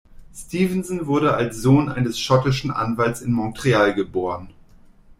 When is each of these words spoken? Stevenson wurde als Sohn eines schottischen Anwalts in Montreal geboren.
Stevenson 0.33 1.05
wurde 1.05 1.35
als 1.35 1.57
Sohn 1.61 1.87
eines 1.87 2.19
schottischen 2.19 2.71
Anwalts 2.71 3.21
in 3.21 3.31
Montreal 3.31 3.93
geboren. 3.93 4.49